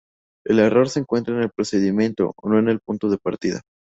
El 0.45 0.57
error 0.57 0.89
se 0.89 0.99
encuentra 0.99 1.35
en 1.35 1.43
el 1.43 1.51
procedimiento, 1.51 2.33
no 2.41 2.57
en 2.57 2.69
el 2.69 2.79
punto 2.79 3.07
de 3.07 3.19
partida. 3.19 3.61